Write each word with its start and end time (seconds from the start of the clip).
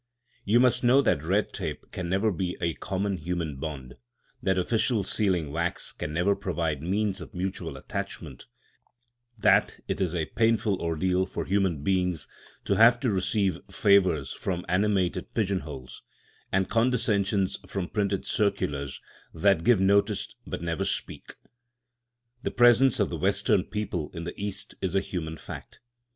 You 0.45 0.59
must 0.59 0.83
know 0.83 0.99
that 1.03 1.23
red 1.23 1.53
tape 1.53 1.91
can 1.91 2.09
never 2.09 2.31
be 2.31 2.57
a 2.59 2.73
common 2.73 3.17
human 3.17 3.57
bond; 3.57 3.97
that 4.41 4.57
official 4.57 5.03
sealing 5.03 5.51
wax 5.51 5.91
can 5.91 6.11
never 6.11 6.35
provide 6.35 6.81
means 6.81 7.21
of 7.21 7.35
mutual 7.35 7.77
attachment; 7.77 8.47
that 9.37 9.79
it 9.87 10.01
is 10.01 10.15
a 10.15 10.25
painful 10.25 10.81
ordeal 10.81 11.27
for 11.27 11.45
human 11.45 11.83
beings 11.83 12.27
to 12.65 12.77
have 12.77 12.99
to 13.01 13.11
receive 13.11 13.59
favours 13.69 14.33
from 14.33 14.65
animated 14.67 15.31
pigeonholes, 15.35 16.01
and 16.51 16.67
condescensions 16.67 17.59
from 17.67 17.87
printed 17.87 18.25
circulars 18.25 18.99
that 19.35 19.63
give 19.63 19.79
notice 19.79 20.33
but 20.47 20.63
never 20.63 20.83
speak. 20.83 21.35
The 22.41 22.49
presence 22.49 22.99
of 22.99 23.09
the 23.09 23.17
Western 23.19 23.65
people 23.65 24.09
in 24.15 24.23
the 24.23 24.33
East 24.35 24.73
is 24.81 24.95
a 24.95 24.99
human 24.99 25.37
fact. 25.37 25.79